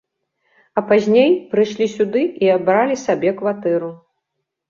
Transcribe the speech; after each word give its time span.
А 0.79 0.83
пазней 0.91 1.35
прыйшлі 1.51 1.85
сюды 1.97 2.23
і 2.45 2.51
абралі 2.57 2.95
сабе 3.05 3.29
кватэру. 3.43 3.93